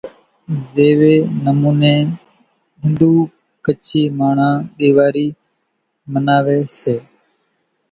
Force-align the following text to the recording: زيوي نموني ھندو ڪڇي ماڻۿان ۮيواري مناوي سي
زيوي 0.71 1.15
نموني 1.43 1.95
ھندو 2.81 3.11
ڪڇي 3.65 4.01
ماڻۿان 4.19 4.53
ۮيواري 4.77 5.27
مناوي 6.11 6.59
سي 6.79 6.95